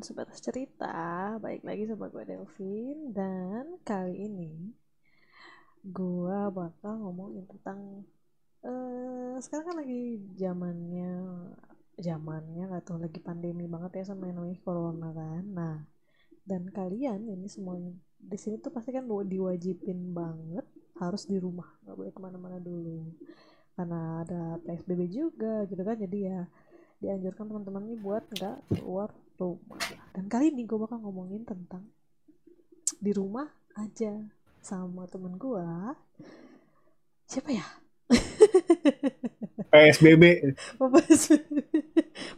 [0.00, 4.72] teman sebatas cerita Baik lagi sama gue Delvin Dan kali ini
[5.84, 8.08] Gue bakal ngomongin tentang
[8.64, 11.12] uh, Sekarang kan lagi zamannya
[12.00, 15.44] Zamannya gak tau lagi pandemi banget ya sama yang namanya corona kan.
[15.52, 15.76] Nah
[16.48, 20.64] dan kalian ini semuanya di sini tuh pasti kan diwajibin banget
[20.96, 23.04] harus di rumah nggak boleh ke mana-mana dulu.
[23.76, 26.40] Karena ada psbb juga gitu kan jadi ya
[27.04, 29.80] dianjurkan teman-teman ini buat nggak keluar rumah
[30.12, 31.88] dan kali ini gue bakal ngomongin tentang
[33.00, 33.48] di rumah
[33.80, 34.12] aja
[34.60, 35.64] sama temen gue
[37.24, 37.64] siapa ya
[39.72, 40.52] PSBB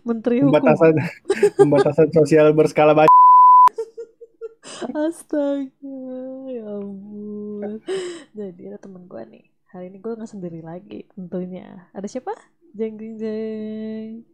[0.06, 0.95] Menteri Hukum pembatasan
[1.59, 3.11] pembatasan sosial berskala besar
[4.83, 5.62] Astaga,
[6.50, 7.78] ya ampun.
[8.34, 9.45] Jadi ada temen gue nih.
[9.70, 11.87] Hari ini gue nggak sendiri lagi tentunya.
[11.95, 12.34] Ada siapa?
[12.75, 14.27] Jeng jeng jeng.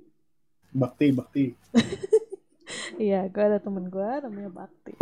[0.73, 1.45] Bakti, Bakti.
[2.97, 4.97] Iya, gue ada temen gue namanya Bakti.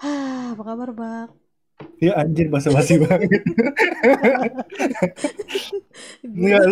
[0.00, 1.28] Hah, apa kabar, Bak?
[1.98, 3.42] Ya anjir basa-basi banget.
[6.22, 6.62] Enggak,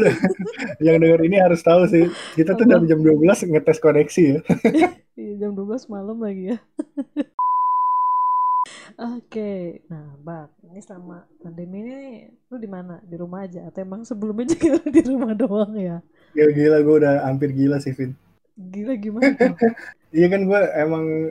[0.83, 2.07] yang denger ini harus tahu sih.
[2.39, 4.41] Kita tuh dari jam 12 ngetes koneksi ya.
[5.19, 6.59] Iya, jam 12 malam lagi ya.
[8.98, 12.98] Oke, nah Bak, ini selama pandemi ini lu di mana?
[13.03, 13.67] Di rumah aja?
[13.70, 16.03] Atau emang sebelumnya juga di rumah doang ya?
[16.35, 18.14] Ya gila, gue udah hampir gila sih, Vin.
[18.69, 19.33] Gila gimana?
[20.11, 21.30] Iya kan gue emang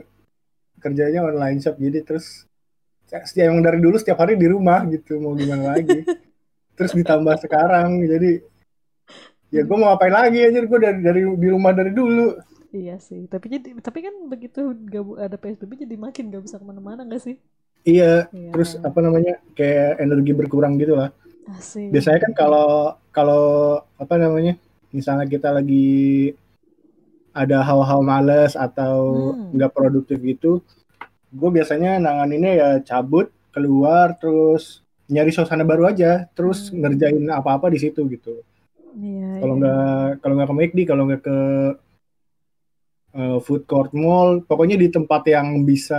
[0.80, 2.48] kerjanya online shop, jadi terus
[3.04, 6.00] setiap emang dari dulu setiap hari di rumah gitu, mau gimana lagi.
[6.80, 8.40] terus ditambah sekarang, jadi
[9.52, 12.40] ya gue mau ngapain lagi aja, gue dari, dari di rumah dari dulu.
[12.72, 16.64] Iya sih, tapi jadi tapi kan begitu gak ada PSBB jadi makin gak bisa ke
[16.64, 17.36] mana-mana gak sih?
[17.84, 21.12] Iya, iya, terus apa namanya kayak energi berkurang gitu lah.
[21.52, 21.92] Asik.
[21.92, 23.44] Biasanya kan kalau kalau
[24.00, 24.56] apa namanya,
[24.88, 26.32] misalnya kita lagi
[27.30, 29.54] ada hal-hal males atau hmm.
[29.54, 29.78] nggak hmm.
[29.78, 30.52] produktif gitu,
[31.30, 36.78] gue biasanya nanganinnya ya cabut keluar terus nyari suasana baru aja, terus hmm.
[36.78, 38.42] ngerjain apa-apa di situ gitu.
[38.94, 39.60] Iya, kalau iya.
[39.62, 41.38] nggak kalau nggak ke McD, kalau nggak ke
[43.14, 45.98] uh, food court mall, pokoknya di tempat yang bisa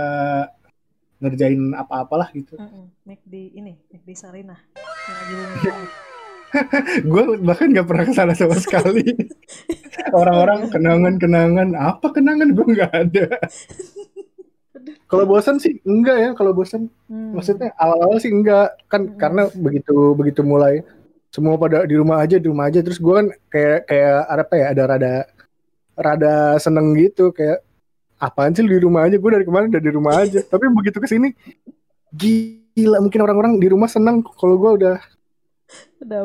[1.22, 2.58] ngerjain apa-apalah gitu.
[2.58, 3.16] Mm -mm.
[3.24, 4.56] Di ini, make di Sarina.
[7.12, 9.04] gue bahkan gak pernah ke sana sama sekali.
[10.20, 13.26] Orang-orang kenangan-kenangan, apa kenangan gue nggak ada.
[15.06, 16.88] Kalau bosan sih enggak ya, kalau bosan.
[17.08, 17.36] Hmm.
[17.36, 19.16] Maksudnya awal-awal sih enggak, kan hmm.
[19.20, 20.84] karena begitu begitu mulai
[21.32, 24.66] semua pada di rumah aja, di rumah aja terus gue kan kayak kayak apa ya,
[24.72, 25.14] ada rada
[25.96, 27.60] rada seneng gitu kayak
[28.22, 31.08] apaan sih di rumah aja gue dari kemarin udah di rumah aja tapi begitu ke
[31.10, 31.34] sini
[32.14, 34.96] gila mungkin orang-orang di rumah seneng kalau gue udah
[36.02, 36.22] udah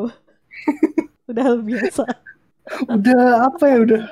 [1.30, 2.04] udah biasa.
[2.90, 4.02] Udah apa ya udah.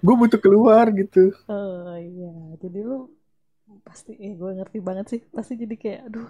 [0.00, 1.32] Gue butuh keluar gitu.
[1.48, 2.32] Oh iya.
[2.60, 3.10] Jadi lu
[3.82, 5.20] pasti eh gue ngerti banget sih.
[5.32, 6.28] Pasti jadi kayak aduh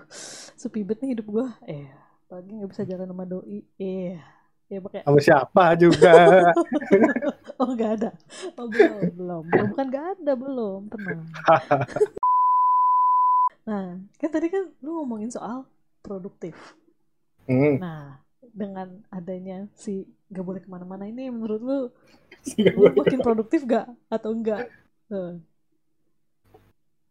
[0.56, 1.86] sepi banget nih hidup gue eh
[2.30, 3.60] pagi nggak bisa jalan sama doi.
[3.76, 4.16] Eh
[4.72, 6.12] ya pakai sama siapa juga?
[7.62, 8.10] Oh nggak ada.
[8.58, 9.42] Oh belum belum.
[9.46, 10.80] Belum kan nggak ada belum.
[10.90, 11.22] Tenang.
[13.62, 15.70] Nah kan tadi kan lu ngomongin soal
[16.02, 16.74] produktif.
[17.46, 17.78] Hmm.
[17.78, 21.80] nah dengan adanya si gak boleh ke mana-mana ini menurut lu
[22.78, 23.88] lu makin produktif gak?
[24.12, 24.68] Atau enggak?
[25.12, 25.36] Uh.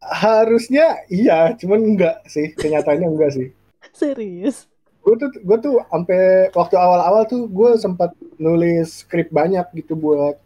[0.01, 2.53] harusnya iya cuman enggak sih.
[2.57, 3.47] Kenyataannya enggak sih.
[3.93, 4.65] Serius?
[5.05, 10.41] Gue tuh gue tuh sampai waktu awal-awal tuh gue sempat nulis skrip banyak gitu buat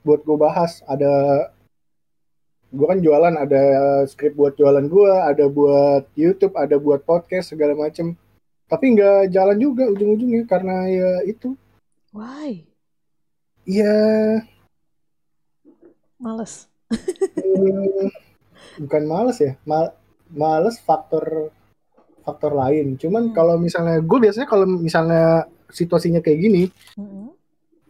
[0.00, 0.80] buat gue bahas.
[0.88, 1.12] Ada
[2.74, 3.62] gue kan jualan ada
[4.10, 8.18] skrip buat jualan gue ada buat YouTube ada buat podcast segala macem
[8.70, 11.56] tapi nggak jalan juga ujung-ujungnya karena ya itu
[12.12, 12.64] why
[13.68, 13.96] iya
[16.16, 18.08] males hmm,
[18.84, 19.94] bukan males ya Mal
[20.34, 21.52] males faktor
[22.24, 22.96] faktor lain.
[22.96, 23.34] Cuman hmm.
[23.36, 26.62] kalau misalnya gue biasanya kalau misalnya situasinya kayak gini,
[26.96, 27.28] hmm.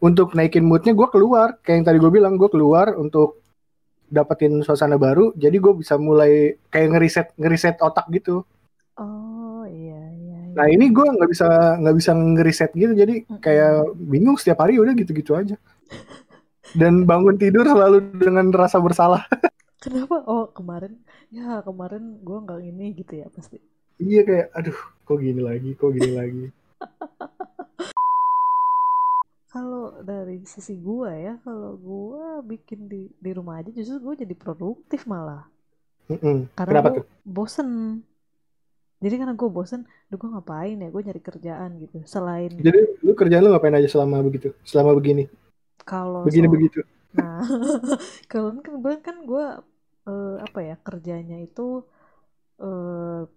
[0.03, 1.57] untuk naikin moodnya gue keluar.
[1.63, 3.41] Kayak yang tadi gue bilang gue keluar untuk
[4.11, 5.33] dapetin suasana baru.
[5.39, 8.43] Jadi gue bisa mulai kayak ngeriset ngeriset otak gitu.
[8.99, 9.34] Oh.
[10.55, 11.49] Nah ini gue nggak bisa
[11.83, 12.93] nggak bisa ngeriset gitu.
[12.95, 15.59] Jadi kayak bingung setiap hari udah gitu-gitu aja.
[16.75, 19.27] Dan bangun tidur selalu dengan rasa bersalah.
[19.85, 20.25] Kenapa?
[20.25, 21.05] Oh kemarin
[21.35, 23.59] ya kemarin gue nggak ini gitu ya pasti
[23.99, 26.47] iya kayak aduh kok gini lagi kok gini lagi
[29.53, 34.35] kalau dari sisi gue ya kalau gue bikin di di rumah aja justru gue jadi
[34.39, 35.51] produktif malah
[36.07, 36.39] mm -mm.
[36.55, 37.99] karena gue bosen
[39.05, 40.89] jadi karena gue bosen duh gue ngapain ya?
[40.89, 42.01] Gue nyari kerjaan gitu.
[42.09, 44.57] Selain jadi lu kerjaan lu ngapain aja selama begitu?
[44.65, 45.29] Selama begini?
[45.85, 46.81] Kalau begini begitu.
[47.13, 47.45] Nah
[48.33, 49.47] kalau kan kebetulan kan gue
[50.09, 51.85] uh, apa ya kerjanya itu
[52.65, 53.29] uh,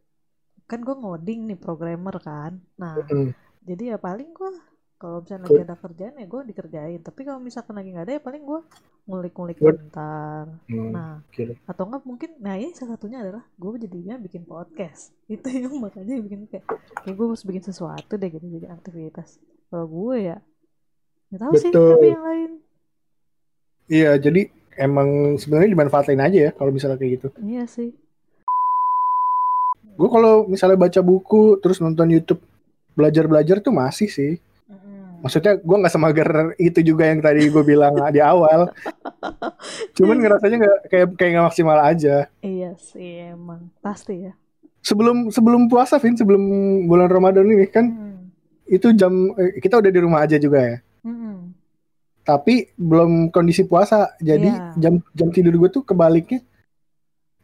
[0.63, 2.63] kan gue ngoding nih programmer kan.
[2.79, 3.35] Nah mm.
[3.67, 4.51] jadi ya paling gue
[4.97, 7.01] kalau misalnya lagi ada kerjaan ya gue dikerjain.
[7.05, 8.59] Tapi kalau misalkan lagi nggak ada ya paling gue
[9.05, 10.49] ngulik-ngulik bentar.
[10.65, 11.53] Hmm, nah kira.
[11.69, 15.13] atau enggak mungkin nah ini salah satunya adalah gue jadinya bikin podcast.
[15.33, 16.65] Itu yang makanya bikin kayak
[17.05, 19.37] kayak gue harus bikin sesuatu deh gitu jadi aktivitas.
[19.69, 20.37] Kalau gue ya
[21.29, 22.51] nggak tahu sih tapi yang lain.
[23.87, 24.41] Iya jadi
[24.81, 27.27] emang sebenarnya dimanfaatin aja ya kalau misalnya kayak gitu.
[27.45, 27.93] Iya sih.
[29.93, 32.41] Gue kalau misalnya baca buku terus nonton YouTube
[32.97, 34.41] belajar-belajar tuh masih sih
[35.21, 36.29] maksudnya gue nggak semager
[36.61, 38.69] itu juga yang tadi gue bilang di awal.
[39.97, 42.29] Cuman ngerasanya nggak kayak kayak nggak maksimal aja.
[42.41, 43.71] Iya sih emang.
[43.81, 44.33] Pasti ya.
[44.85, 46.43] Sebelum sebelum puasa Vin sebelum
[46.87, 48.71] bulan Ramadan ini kan hmm.
[48.71, 50.77] itu jam eh, kita udah di rumah aja juga ya.
[51.07, 51.55] Hmm.
[52.27, 54.11] tapi belum kondisi puasa.
[54.19, 54.75] Jadi yeah.
[54.75, 56.43] jam jam tidur gue tuh kebaliknya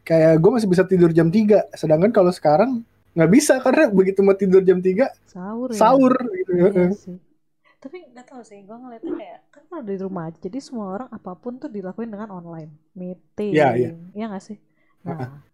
[0.04, 2.84] kayak gue masih bisa tidur jam 3 sedangkan kalau sekarang
[3.16, 5.78] nggak bisa karena begitu mau tidur jam 3 sahur ya?
[5.80, 6.50] sahur gitu.
[6.52, 7.16] Iya sih
[7.84, 11.08] tapi nggak tahu sih gue ngeliatnya kayak kan kalau di rumah aja jadi semua orang
[11.12, 12.72] apa pun tuh dilakuin dengan online.
[12.96, 13.92] Meeting ya yeah.
[14.16, 14.56] ya nggak sih?
[15.04, 15.44] Nah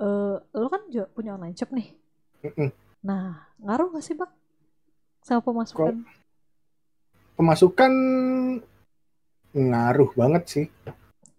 [0.00, 1.92] uh, lo kan juga punya online shop nih.
[3.04, 4.32] Nah ngaruh gak sih bang?
[5.20, 6.00] Sama pemasukan?
[6.00, 6.08] Kalo
[7.36, 7.92] pemasukan
[9.52, 10.66] ngaruh banget sih.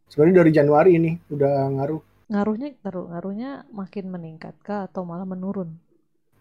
[0.05, 2.01] Sebenarnya dari Januari ini udah ngaruh.
[2.29, 5.81] Ngaruhnya ngaruh ngaruhnya makin meningkat kah atau malah menurun?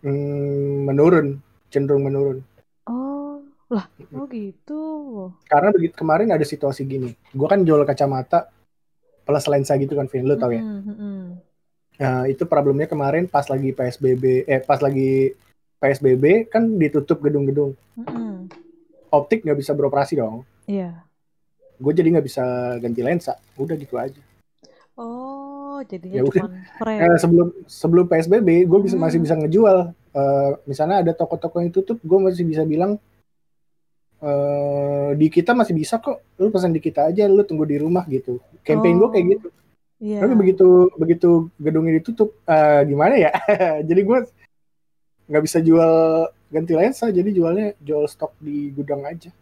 [0.04, 1.40] Hmm, menurun
[1.72, 2.44] cenderung menurun
[3.66, 4.82] lah, oh gitu.
[5.50, 7.10] Karena begitu kemarin ada situasi gini.
[7.34, 8.46] Gue kan jual kacamata
[9.26, 10.22] plus lensa gitu kan, Vin.
[10.22, 10.62] Lu tau ya?
[10.62, 11.22] Mm -hmm.
[11.96, 15.34] Nah, itu problemnya kemarin pas lagi PSBB, eh pas lagi
[15.82, 17.74] PSBB kan ditutup gedung-gedung.
[17.98, 18.34] Mm -hmm.
[19.10, 20.46] Optik nggak bisa beroperasi dong.
[20.70, 20.94] Iya.
[20.94, 21.82] Yeah.
[21.82, 22.44] Gue jadi nggak bisa
[22.78, 23.34] ganti lensa.
[23.58, 24.22] Udah gitu aja.
[24.96, 26.48] Oh, jadinya ya cuma
[26.88, 29.04] eh, sebelum sebelum PSBB, gue bisa hmm.
[29.04, 29.92] masih bisa ngejual.
[30.16, 32.96] Uh, misalnya ada toko-toko yang tutup, gue masih bisa bilang
[34.22, 36.22] uh, di kita masih bisa kok.
[36.40, 38.40] Lu pesan di kita aja lu tunggu di rumah gitu.
[38.62, 38.98] Campaign oh.
[39.06, 39.48] gue kayak gitu.
[39.96, 40.20] yeah.
[40.20, 43.32] tapi begitu begitu gedungnya ditutup uh, gimana ya?
[43.88, 44.18] Jadi gue
[45.26, 45.94] nggak bisa jual
[46.46, 49.34] ganti lensa jadi jualnya jual stok di gudang aja.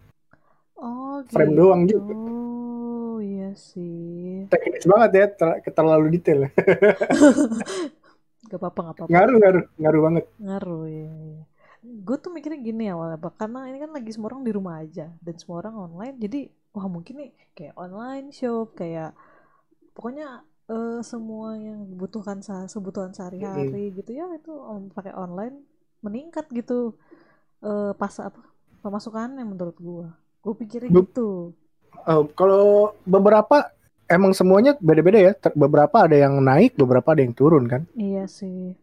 [0.80, 1.36] Oh gitu.
[1.36, 2.00] frame doang gitu.
[2.00, 4.48] oh iya sih.
[4.48, 6.48] Teknis banget ya ter terlalu detail.
[8.48, 9.12] Gak apa-apa gak apa-apa.
[9.12, 9.64] Ngaruh ngaruh.
[9.80, 10.24] Ngaruh banget.
[10.36, 11.43] Ngaruh ya, ya
[11.84, 15.34] gue tuh mikirnya gini awalnya karena ini kan lagi semua orang di rumah aja dan
[15.36, 16.40] semua orang online jadi
[16.72, 19.12] wah mungkin nih kayak online shop kayak
[19.92, 20.40] pokoknya
[20.72, 24.00] uh, semua yang dibutuhkan sebutuhan sehari-hari mm.
[24.00, 25.60] gitu ya itu um, pakai online
[26.00, 26.96] meningkat gitu
[27.60, 28.40] uh, pas apa
[28.80, 30.08] pemasukannya menurut gue
[30.40, 31.52] gue pikirnya Be gitu.
[32.08, 33.68] uh, kalau beberapa
[34.08, 37.88] emang semuanya beda-beda ya beberapa ada yang naik beberapa ada yang turun kan?
[37.96, 38.76] Iya sih.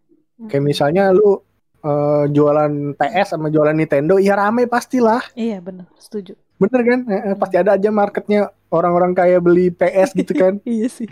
[0.49, 1.37] Kayak misalnya lu
[1.83, 7.35] uh, jualan PS sama jualan Nintendo ya rame pastilah iya benar setuju bener kan eh,
[7.37, 11.09] pasti ada aja marketnya orang-orang kaya beli PS gitu kan iya sih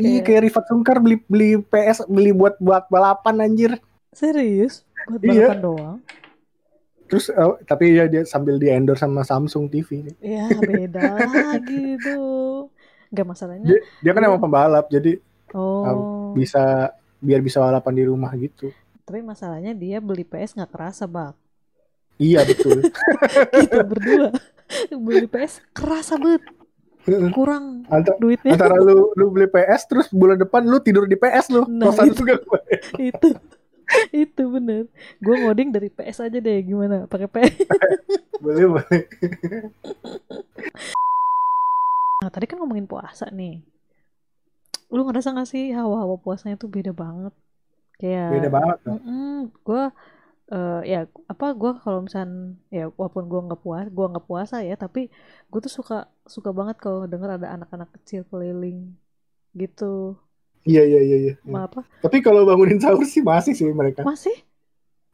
[0.00, 3.76] Iya kayak Rifat Sungkar beli beli PS beli buat buat balapan anjir.
[4.12, 4.88] Serius?
[5.08, 5.28] Buat iya.
[5.28, 5.64] balapan iya.
[5.64, 5.98] doang.
[7.12, 10.16] Terus uh, tapi ya dia sambil di endorse sama Samsung TV.
[10.24, 12.72] Iya beda lagi tuh.
[13.12, 13.68] Gak masalahnya.
[13.68, 15.20] Dia, dia kan emang pembalap jadi
[15.52, 15.84] oh.
[15.84, 15.98] um,
[16.32, 18.72] bisa biar bisa balapan di rumah gitu.
[19.02, 21.34] Tapi masalahnya dia beli PS nggak kerasa bang.
[22.22, 22.86] Iya betul.
[23.66, 24.30] Kita berdua
[24.94, 26.42] beli PS kerasa banget.
[27.34, 28.54] Kurang Antar, duitnya.
[28.54, 31.66] Antara lu lu beli PS terus bulan depan lu tidur di PS lu.
[31.66, 32.60] Nah, itu, juga gue.
[33.10, 33.28] itu
[34.14, 34.86] itu bener.
[35.18, 37.10] Gue ngoding dari PS aja deh gimana?
[37.10, 37.54] Pakai PS.
[38.42, 39.02] boleh boleh.
[42.22, 43.60] Nah tadi kan ngomongin puasa nih.
[44.92, 47.34] Lu ngerasa gak sih hawa-hawa puasanya tuh beda banget?
[48.02, 49.84] Kayak beda banget mm -mm, gue
[50.52, 54.74] uh, ya apa gue kalau misal ya walaupun gue nggak puas gue nggak puasa ya
[54.74, 55.08] tapi
[55.48, 58.98] gue tuh suka suka banget kalau denger ada anak-anak kecil keliling
[59.56, 60.16] gitu.
[60.62, 61.34] Iya iya iya iya.
[61.44, 61.82] Apa?
[62.00, 64.06] Tapi kalau bangunin sahur sih masih sih mereka.
[64.06, 64.32] Masih?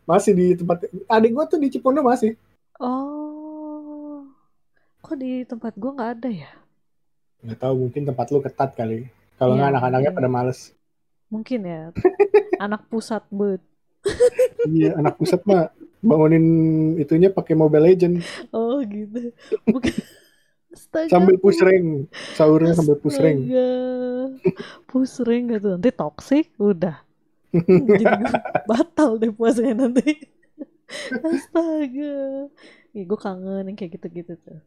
[0.04, 2.36] Masih di tempat adik gue tuh di Cipondo masih.
[2.78, 4.28] Oh.
[5.00, 6.50] Kok di tempat gue nggak ada ya?
[7.40, 9.08] Nggak tahu mungkin tempat lu ketat kali.
[9.40, 10.60] Kalau nggak ya, anak-anaknya pada males.
[11.28, 11.92] Mungkin ya
[12.58, 13.62] anak pusat bet.
[14.68, 16.46] Iya anak pusat mah bangunin
[16.98, 18.22] itunya pakai Mobile Legend.
[18.54, 19.32] Oh gitu.
[19.66, 19.94] Bukan.
[20.68, 21.08] Astaga.
[21.08, 23.48] sambil push ring sahurnya sambil push ring
[24.84, 25.74] push ring gitu.
[25.74, 27.00] Nanti toxic udah.
[27.88, 28.04] Jadi
[28.68, 30.28] batal deh puasanya nanti.
[31.24, 32.52] Astaga.
[32.92, 34.60] Ih, gue kangen yang kayak gitu-gitu tuh.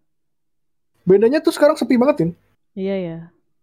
[1.06, 2.32] Bedanya tuh sekarang sepi banget kan
[2.76, 3.18] iya ya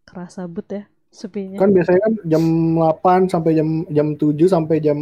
[0.05, 2.45] kerasa but ya sepinya kan biasanya kan jam
[2.77, 4.99] 8 sampai jam jam 7 sampai jam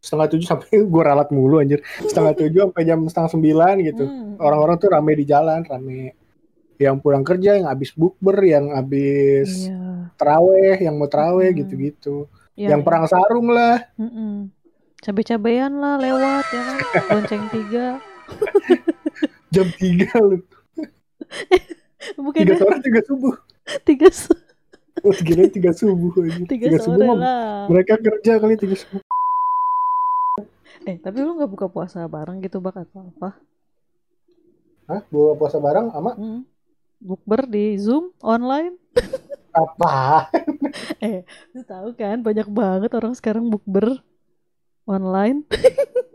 [0.00, 4.40] setengah tujuh sampai gue ralat mulu anjir setengah tujuh sampai jam setengah sembilan gitu hmm.
[4.40, 6.16] orang-orang tuh rame di jalan rame
[6.80, 10.08] yang pulang kerja yang habis bukber yang habis iya.
[10.16, 11.58] teraweh yang mau teraweh hmm.
[11.60, 12.24] gitu-gitu
[12.56, 12.86] ya, yang ya.
[12.88, 14.48] perang sarung lah hmm.
[15.04, 16.76] cabai-cabean lah lewat ya kan
[17.12, 18.00] lonceng tiga
[19.54, 20.40] jam tiga lu
[22.16, 23.36] Bukan tiga sore tiga subuh
[23.84, 24.32] tiga su
[25.04, 26.44] oh, tiga, tiga subuh aja.
[26.44, 27.66] tiga, tiga subuh lah.
[27.68, 29.00] mereka kerja kali tiga subuh
[30.88, 33.36] Eh, tapi lu nggak buka puasa bareng gitu bak atau apa?
[34.88, 35.00] Hah?
[35.12, 36.16] Buka puasa bareng sama?
[36.16, 36.48] Hmm.
[37.00, 38.80] Bukber di Zoom online?
[39.52, 40.28] apa?
[41.04, 44.00] eh, lu tahu kan banyak banget orang sekarang bukber
[44.88, 45.44] online.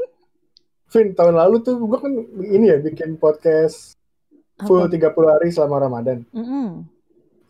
[0.94, 3.94] Vin, tahun lalu tuh gua kan ini ya bikin podcast
[4.64, 5.14] full apa?
[5.14, 6.24] 30 hari selama Ramadan.
[6.34, 6.68] Mm -hmm.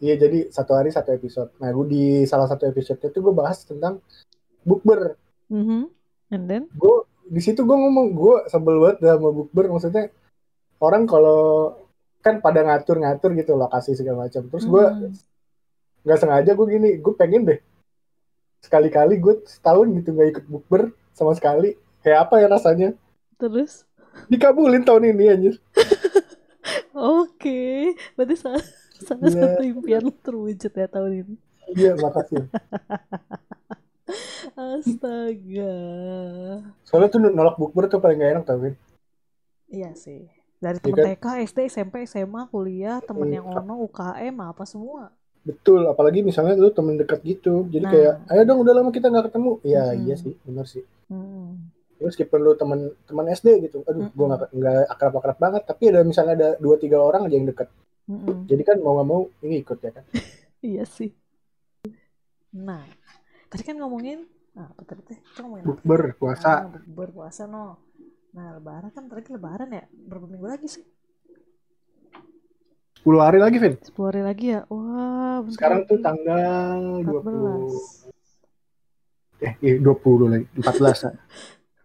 [0.03, 1.49] Iya, jadi satu hari satu episode.
[1.59, 4.03] Nah, gue di salah satu episode itu gue bahas tentang
[4.67, 5.15] bukber.
[5.47, 5.81] Mm -hmm.
[6.33, 6.63] And then?
[6.75, 10.13] Gue di situ gue ngomong gue sebel banget sama bukber maksudnya
[10.77, 11.73] orang kalau
[12.21, 14.45] kan pada ngatur-ngatur gitu lokasi segala macam.
[14.49, 15.13] Terus gue hmm.
[16.05, 17.59] nggak sengaja gue gini, gue pengen deh
[18.65, 21.77] sekali-kali gue setahun gitu nggak ikut bukber sama sekali.
[22.01, 22.89] Kayak apa ya rasanya?
[23.37, 23.85] Terus?
[24.25, 25.55] Dikabulin tahun ini anjir.
[26.95, 28.63] Oke, berarti salah,
[29.03, 29.43] salah yeah.
[29.43, 31.35] satu impian terwujud ya tahun ini.
[31.75, 32.45] Iya, makasih.
[34.55, 35.75] Astaga.
[36.85, 38.69] Soalnya tuh nolak bukber tuh paling gak enak tapi.
[39.67, 40.29] Iya sih.
[40.61, 41.35] Dari iya temen ya kan?
[41.41, 43.37] TK, SD, SMP, SMA, kuliah, temen hmm.
[43.41, 45.11] yang ono, UKM, apa semua.
[45.45, 47.67] Betul, apalagi misalnya lu temen dekat gitu.
[47.69, 47.91] Jadi nah.
[47.91, 49.51] kayak, ayo dong udah lama kita gak ketemu.
[49.65, 50.01] Iya, hmm.
[50.07, 50.83] iya sih, bener sih.
[51.11, 51.69] Hmm.
[51.95, 54.15] Terus meskipun lu temen teman SD gitu, aduh, hmm.
[54.15, 57.67] gue gak, gak akrab-akrab banget, tapi ada misalnya ada dua tiga orang aja yang deket.
[58.05, 58.45] Hmm.
[58.45, 60.05] Jadi kan mau gak mau ini ikut ya kan.
[60.69, 61.09] iya sih.
[62.53, 62.85] Nah,
[63.50, 65.17] tadi kan ngomongin nah, apa tadi teh?
[65.17, 66.69] Kita ngomongin bukber puasa.
[66.69, 67.81] Ah, bukber puasa no.
[68.38, 69.83] Nah lebaran kan tadi lebaran ya?
[69.89, 70.85] Berapa minggu lagi sih?
[73.05, 73.74] 10 hari lagi Vin?
[73.81, 74.62] 10 hari lagi ya?
[74.69, 75.57] Wah bentar.
[75.57, 75.89] Sekarang lagi.
[75.89, 78.13] tuh tanggal 14
[79.43, 81.12] eh iya 20 lagi 14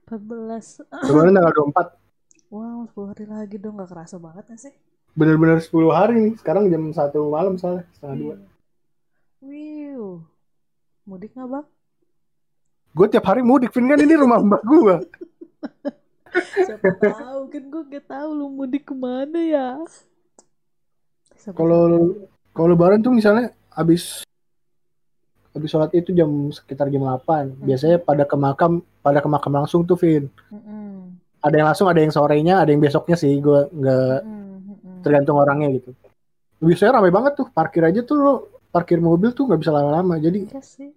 [0.07, 3.81] 14 lebaran tanggal 24 wow 10 hari lagi dong.
[3.81, 4.75] Gak kerasa banget ya sih
[5.15, 6.97] bener-bener 10 hari nih sekarang jam 1
[7.29, 8.39] malam soalnya setengah
[9.41, 10.23] 2 Wiu
[11.09, 11.67] Mudik nggak bang?
[12.91, 14.97] Gue tiap hari mudik, Vin kan ini rumah mbak gue.
[16.67, 19.69] Siapa tahu kan gue gak tahu lu mudik ke mana ya.
[21.51, 22.15] Kalau
[22.55, 24.23] kalau lebaran tuh misalnya abis
[25.51, 27.67] habis sholat itu jam sekitar jam 8 hmm.
[27.67, 31.19] biasanya pada ke makam pada ke makam langsung tuh Vin hmm.
[31.43, 34.40] ada yang langsung ada yang sorenya ada yang besoknya sih gue nggak hmm.
[35.01, 35.91] Tergantung orangnya gitu.
[36.61, 38.33] Biasanya ramai banget tuh parkir aja tuh lo
[38.71, 40.91] parkir mobil tuh nggak bisa lama-lama jadi iya sih.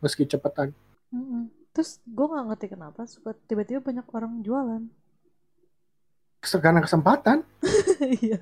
[0.00, 0.72] meski cepetan.
[1.08, 1.42] Mm-hmm.
[1.72, 4.82] terus gue nggak ngerti kenapa suka tiba-tiba banyak orang jualan.
[6.42, 7.44] Karena kesempatan.
[7.98, 8.38] Iya,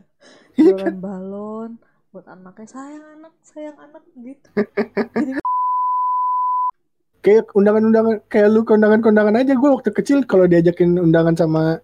[0.61, 0.95] iya jualan kan?
[1.01, 1.71] balon
[2.13, 4.49] buat anaknya sayang anak sayang anak gitu.
[5.17, 5.33] Jadi...
[7.25, 9.53] kayak undangan-undangan kayak lu kondangan-kondangan aja.
[9.57, 11.81] Gue waktu kecil kalau diajakin undangan sama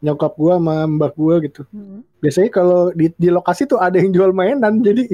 [0.00, 1.62] nyokap gue sama mbak gue gitu.
[1.72, 2.00] Hmm.
[2.20, 5.04] biasanya kalau di, di lokasi tuh ada yang jual mainan jadi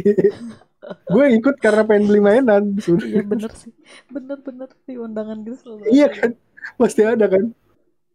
[1.11, 2.65] gue ikut karena pengen beli mainan.
[2.79, 3.75] Iya bener sih.
[4.07, 6.31] Bener bener di undangan gitu selalu iya kan?
[6.79, 7.51] Pasti ada kan?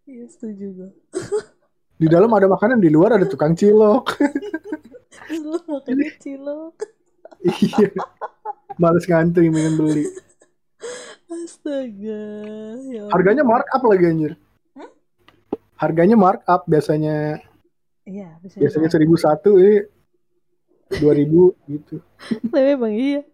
[0.07, 0.89] Iya setuju gue
[2.01, 4.17] di dalam ada makanan di luar ada tukang cilok.
[5.45, 6.75] Lu makan cilok.
[7.45, 7.93] Iya.
[8.81, 10.05] Males ngantri pengen beli.
[11.31, 12.25] Astaga
[12.91, 14.33] ya harganya mark up lagi anjir?
[15.81, 17.41] Harganya mark up biasanya.
[18.05, 19.81] Iya biasanya seribu satu ini
[21.01, 21.97] dua ribu gitu.
[22.53, 23.25] Tapi emang iya.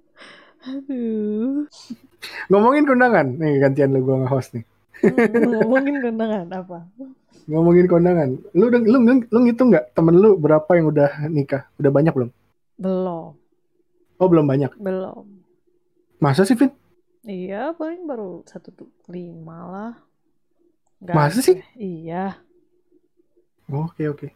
[0.63, 1.68] Aduh.
[2.48, 3.27] Ngomongin kondangan.
[3.36, 4.66] Nih gantian lu gua nge-host nih.
[5.36, 6.88] Ngomongin kondangan apa?
[7.48, 8.30] Ngomongin kondangan.
[8.56, 11.68] Lu lu lu, lu ngitung nggak temen lu berapa yang udah nikah?
[11.75, 12.30] Udah banyak belum?
[12.80, 13.36] Belum.
[14.18, 14.72] Oh belum banyak?
[14.80, 15.27] Belum.
[16.18, 16.72] Masa sih Vin?
[17.27, 19.94] Iya paling baru satu tuh lima lah
[20.98, 22.42] Gak masa sih iya
[23.70, 24.27] oke oke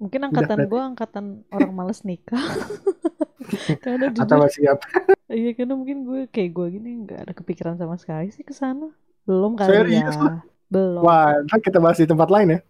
[0.00, 2.40] Mungkin angkatan gue angkatan orang males nikah.
[3.84, 4.80] karena jujur, Atau siap.
[5.30, 8.90] Iya karena mungkin gue kayak gue gini nggak ada kepikiran sama sekali sih ke sana.
[9.22, 10.10] Belum kali Serius?
[10.10, 10.42] ya.
[10.66, 11.06] Belum.
[11.06, 12.60] Wah, kita bahas di tempat lain ya.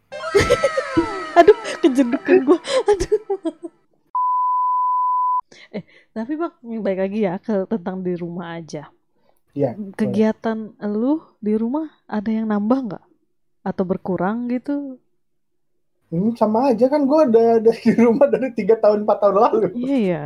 [1.40, 2.58] Aduh, kejedukan gue.
[2.60, 3.20] Aduh.
[5.72, 8.92] eh, tapi bak baik lagi ya ke tentang di rumah aja.
[9.56, 9.72] Iya.
[9.96, 10.92] Kegiatan boleh.
[10.92, 13.04] lu di rumah ada yang nambah nggak?
[13.60, 14.96] Atau berkurang gitu?
[16.10, 19.66] Hmm, sama aja kan gue udah dari rumah dari tiga tahun empat tahun lalu.
[19.78, 20.24] Iya ya.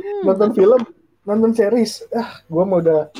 [0.00, 0.24] Hmm.
[0.24, 0.82] Nonton film,
[1.28, 2.08] nonton series.
[2.16, 3.12] Ah, gue mau udah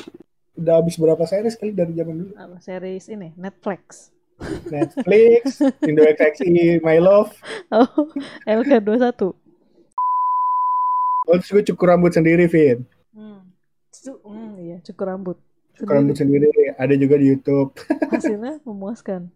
[0.57, 2.33] udah habis berapa series kali dari zaman dulu.
[2.33, 3.37] Apa series ini?
[3.37, 4.13] Netflix.
[4.67, 7.31] Netflix, Indo XXI, My Love.
[7.69, 8.09] Oh,
[8.49, 9.33] LK21.
[11.23, 12.83] Oh, terus gue cukur rambut sendiri, Vin.
[13.15, 13.45] Hmm.
[14.25, 15.37] hmm iya, cukur rambut.
[15.81, 16.49] Rambut sendiri.
[16.77, 17.73] Ada juga di YouTube.
[18.13, 19.31] Hasilnya memuaskan.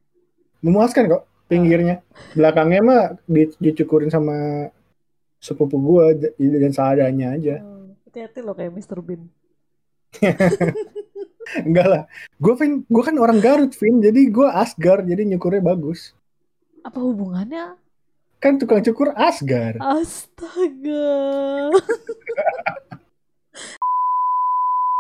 [0.62, 2.06] Memuaskan kok pinggirnya.
[2.38, 3.04] Belakangnya mah
[3.58, 4.70] dicukurin sama
[5.42, 7.56] sepupu gue dan seadanya aja.
[7.62, 9.02] Hmm, hati-hati loh kayak Mr.
[9.02, 9.30] Bean.
[11.68, 12.04] Enggak lah.
[12.38, 14.04] Gue Vin, gue kan orang Garut, Vin.
[14.04, 16.12] Jadi gue Asgar, jadi nyukurnya bagus.
[16.84, 17.80] Apa hubungannya?
[18.38, 19.80] Kan tukang cukur Asgar.
[19.82, 21.08] Astaga.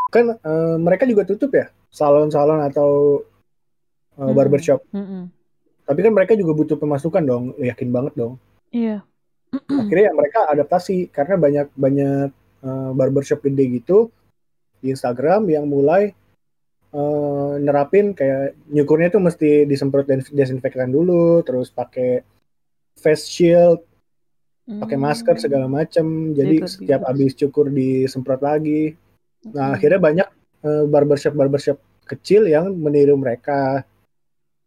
[0.07, 3.21] kan uh, mereka juga tutup ya, salon-salon atau
[4.17, 4.83] uh, barbershop.
[4.91, 5.23] Mm -hmm.
[5.87, 8.35] Tapi kan mereka juga butuh pemasukan dong, yakin banget dong.
[8.75, 9.03] Iya.
[9.87, 12.29] Akhirnya ya mereka adaptasi karena banyak banyak
[12.63, 14.11] uh, barbershop gede gitu
[14.83, 16.11] di Instagram yang mulai
[16.93, 22.21] uh, nerapin kayak nyukurnya tuh mesti disemprot dan desinfektan dulu, terus pakai
[22.99, 23.81] face shield,
[24.67, 24.83] hmm.
[24.83, 26.35] pakai masker segala macam.
[26.35, 29.06] Jadi setiap habis cukur disemprot lagi.
[29.45, 29.75] Nah, hmm.
[29.77, 30.27] akhirnya banyak
[30.65, 31.77] uh, barbershop barbershop
[32.07, 33.83] kecil yang meniru mereka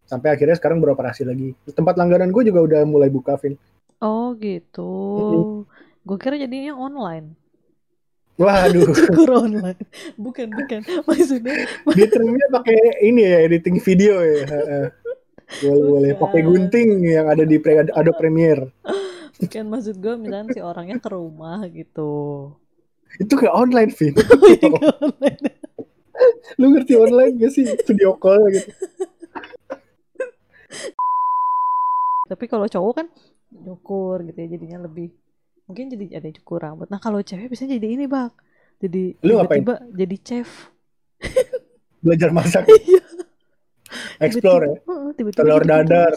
[0.05, 1.55] sampai akhirnya sekarang beroperasi lagi.
[1.71, 3.55] Tempat langganan gue juga udah mulai buka, Vin.
[4.03, 4.91] Oh gitu.
[4.91, 6.05] Mm-hmm.
[6.09, 7.39] Gue kira jadinya online.
[8.41, 8.91] Waduh.
[8.99, 9.81] Syukur online.
[10.17, 10.81] Bukan bukan.
[11.05, 11.69] Maksudnya.
[11.95, 14.45] Editingnya pakai ini ya editing video ya.
[15.51, 18.71] boleh boleh pakai gunting yang ada di Adobe Premiere.
[19.41, 22.55] Bukan maksud gue misalnya si orangnya ke rumah gitu.
[23.19, 24.15] Itu gak online, Vin.
[24.21, 25.41] Oh, online.
[26.61, 27.65] Lu ngerti online gak sih?
[27.89, 28.71] Video call gitu.
[32.31, 33.07] Tapi kalau cowok kan
[33.51, 35.11] cukur gitu ya jadinya lebih
[35.67, 36.87] mungkin jadi ada cukur rambut.
[36.87, 38.31] Nah kalau cewek bisa jadi ini bak
[38.79, 40.71] jadi tiba-tiba jadi chef.
[42.05, 42.65] Belajar masak.
[43.91, 44.23] Iya.
[44.23, 44.77] Explore ya.
[45.19, 46.15] Tiba -tiba telur dadar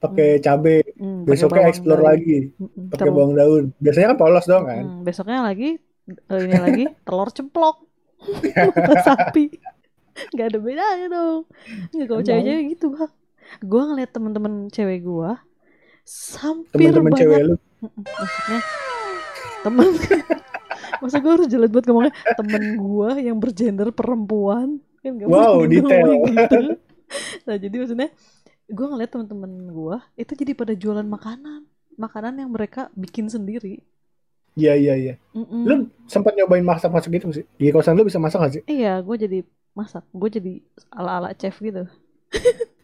[0.00, 0.42] pakai hmm.
[0.44, 0.76] cabe.
[0.96, 2.08] Hmm, besoknya explore daun.
[2.08, 3.64] lagi hmm, pakai bawang daun.
[3.76, 4.84] Biasanya kan polos dong kan?
[4.84, 7.82] Hmm, besoknya lagi ini lagi telur ceplok.
[9.06, 9.50] Sapi.
[10.32, 11.42] Nggak ada bedanya dong.
[11.92, 13.12] Nggak kalau cewek-cewek gitu bang.
[13.62, 15.30] Gue ngeliat temen-temen cewek gue
[16.06, 17.56] sampir temen -temen banyak cewek lu.
[17.82, 18.60] maksudnya
[19.66, 19.86] temen
[21.02, 22.14] masa gue harus jelas buat ngomongnya.
[22.38, 24.78] Temen gue yang bergender perempuan.
[25.02, 26.22] Kan gak wow detail.
[26.30, 26.78] gitu.
[27.46, 28.10] nah jadi maksudnya
[28.66, 31.66] gue ngeliat temen-temen gue itu jadi pada jualan makanan.
[31.98, 33.82] Makanan yang mereka bikin sendiri
[34.56, 35.14] Iya iya iya.
[35.36, 37.44] Lu sempat nyobain masak-masak gitu sih?
[37.60, 38.62] Di kosan lu bisa masak gak sih?
[38.64, 39.38] Iya, gue jadi
[39.76, 40.00] masak.
[40.16, 41.84] Gue jadi ala-ala chef gitu.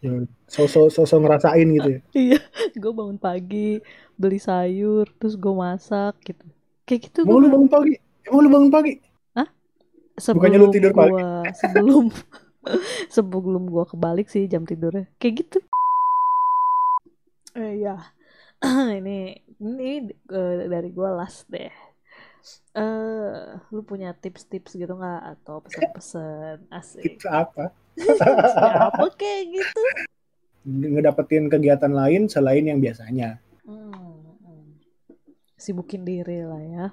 [0.04, 0.12] ya,
[0.46, 2.00] sosok sosok ngerasain gitu ya.
[2.37, 2.40] iya,
[2.76, 3.80] gue bangun pagi,
[4.20, 6.44] beli sayur, terus gue masak gitu.
[6.85, 7.20] Kayak gitu.
[7.24, 7.96] Mau lu bangun pagi?
[8.28, 8.92] Emang lu bangun pagi?
[9.32, 9.48] Hah?
[10.20, 11.22] Sebelum Bukannya lu tidur gua, pagi?
[11.64, 12.06] Sebelum
[13.11, 15.08] sebelum gue kebalik sih jam tidurnya.
[15.16, 15.58] Kayak gitu.
[17.56, 17.96] Eh ya.
[19.03, 19.90] ini ini
[20.31, 21.70] uh, dari gue last deh
[22.75, 27.70] eh uh, lu punya tips-tips gitu nggak atau pesan-pesan asik tips apa
[28.90, 29.83] apa kayak gitu
[30.66, 34.66] ngedapetin kegiatan lain selain yang biasanya hmm, hmm.
[35.55, 36.87] sibukin diri lah ya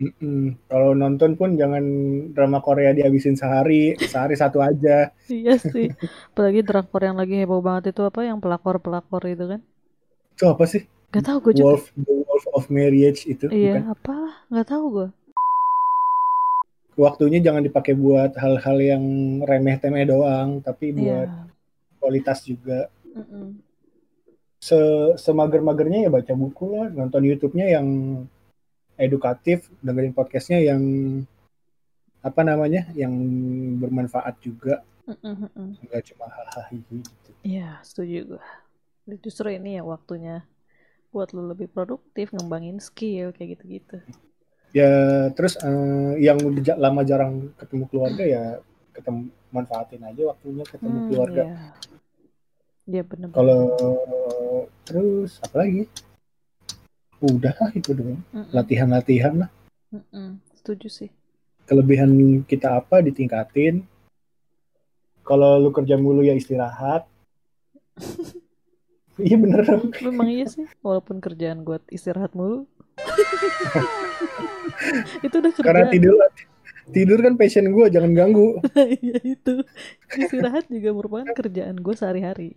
[0.00, 0.44] Mm -mm.
[0.64, 1.84] Kalau nonton pun jangan
[2.32, 5.12] drama Korea dihabisin sehari, sehari satu aja.
[5.28, 5.92] iya sih.
[6.32, 9.60] Apalagi drakor yang lagi heboh banget itu apa yang pelakor-pelakor itu kan?
[10.32, 10.88] Itu apa sih?
[11.10, 11.74] Gak tau gue juga.
[11.74, 13.50] Wolf, the Wolf of Marriage itu.
[13.50, 13.84] Iya, bukan?
[13.98, 14.16] apa?
[14.46, 15.08] Gak tau gue.
[16.94, 19.04] Waktunya jangan dipakai buat hal-hal yang
[19.42, 20.96] remeh-temeh doang, tapi iya.
[20.96, 21.46] buat yeah.
[21.98, 22.86] kualitas juga.
[23.10, 23.46] Mm -mm.
[24.60, 24.78] Se
[25.18, 27.86] Semager-magernya ya baca buku lah, nonton YouTube-nya yang
[29.00, 30.82] edukatif, dengerin podcastnya yang
[32.20, 33.10] apa namanya, yang
[33.82, 34.86] bermanfaat juga.
[35.10, 35.68] Mm -mm.
[35.90, 37.02] Gak cuma hahaha gitu.
[37.42, 38.44] Iya, setuju gue.
[39.26, 40.46] Justru ini ya waktunya
[41.10, 43.98] buat lu lebih produktif ngembangin skill kayak gitu-gitu.
[44.70, 48.44] Ya terus uh, yang udah lama jarang ketemu keluarga ya
[48.94, 51.42] ketemu manfaatin aja waktunya ketemu hmm, keluarga.
[52.90, 53.04] ya yeah.
[53.06, 53.62] benar kalau
[54.86, 55.90] terus apa lagi?
[57.20, 58.22] Udah lah itu dong
[58.54, 59.50] latihan-latihan lah.
[59.90, 60.28] Mm -mm.
[60.54, 61.10] setuju sih.
[61.66, 63.82] Kelebihan kita apa ditingkatin?
[65.26, 67.06] Kalau lu kerja mulu ya istirahat
[69.20, 69.92] Iya bener dong.
[70.00, 72.64] Memang iya sih, walaupun kerjaan gue istirahat mulu.
[75.26, 75.68] itu udah kerjaan.
[75.68, 76.16] Karena tidur
[76.90, 78.58] tidur kan passion gue, jangan ganggu.
[78.74, 79.54] Iya itu.
[80.16, 82.56] Istirahat juga merupakan kerjaan gue sehari-hari.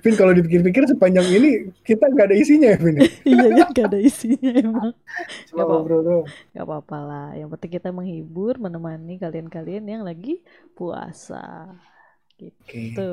[0.00, 2.96] Vin kalau dipikir-pikir sepanjang ini kita nggak ada isinya ya Vin.
[3.28, 4.90] iya ya nggak ada isinya emang.
[5.50, 6.20] Cuma gak bro bro.
[6.56, 7.28] Gak apa-apa lah.
[7.36, 10.40] Yang penting kita menghibur, menemani kalian-kalian yang lagi
[10.72, 11.68] puasa.
[12.38, 13.12] Gitu.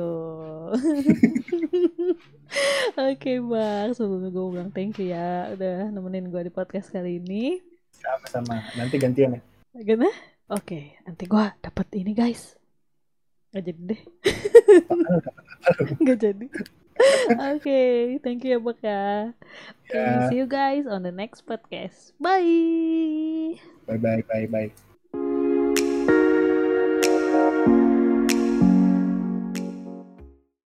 [2.98, 7.22] Oke okay, bang, sebelumnya gue bilang thank you ya udah nemenin gue di podcast kali
[7.22, 7.60] ini.
[7.94, 8.64] Sama-sama.
[8.74, 9.40] Nanti gantian ya.
[9.80, 10.10] Gimana?
[10.50, 12.58] Oke, okay, nanti gue dapet ini guys
[13.50, 14.02] Gak jadi deh.
[16.06, 16.46] Gak jadi.
[16.46, 17.90] Oke, okay,
[18.22, 19.34] thank you ya Bak ya.
[19.88, 20.28] Okay, yeah.
[20.30, 22.14] see you guys on the next podcast.
[22.22, 23.58] Bye.
[23.90, 24.70] Bye bye bye bye.